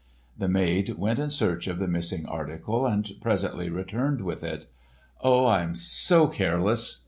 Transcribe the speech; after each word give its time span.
The 0.35 0.47
maid 0.47 0.97
went 0.97 1.19
in 1.19 1.29
search 1.29 1.67
of 1.67 1.77
the 1.77 1.87
missing 1.87 2.25
article 2.25 2.87
and 2.87 3.07
presently 3.21 3.69
returned 3.69 4.21
with 4.21 4.43
it. 4.43 4.65
"Oh, 5.23 5.45
I 5.45 5.61
am 5.61 5.75
so 5.75 6.27
careless!" 6.27 6.99